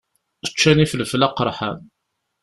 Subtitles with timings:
[0.51, 1.79] Ččan ifelfel aqeṛḥan.